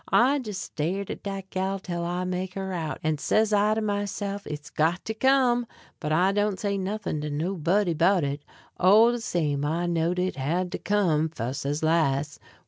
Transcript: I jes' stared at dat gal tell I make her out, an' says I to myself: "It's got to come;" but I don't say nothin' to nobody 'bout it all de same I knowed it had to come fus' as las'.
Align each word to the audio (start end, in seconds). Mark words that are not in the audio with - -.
I 0.11 0.41
jes' 0.43 0.57
stared 0.57 1.11
at 1.11 1.21
dat 1.21 1.51
gal 1.51 1.77
tell 1.77 2.03
I 2.05 2.23
make 2.23 2.55
her 2.55 2.73
out, 2.73 2.97
an' 3.03 3.19
says 3.19 3.53
I 3.53 3.75
to 3.75 3.81
myself: 3.81 4.47
"It's 4.47 4.71
got 4.71 5.05
to 5.05 5.13
come;" 5.13 5.67
but 5.99 6.11
I 6.11 6.31
don't 6.31 6.57
say 6.59 6.75
nothin' 6.75 7.21
to 7.21 7.29
nobody 7.29 7.93
'bout 7.93 8.23
it 8.23 8.41
all 8.79 9.11
de 9.11 9.21
same 9.21 9.63
I 9.63 9.85
knowed 9.85 10.17
it 10.17 10.37
had 10.37 10.71
to 10.71 10.79
come 10.79 11.29
fus' 11.29 11.67
as 11.67 11.83
las'. 11.83 12.39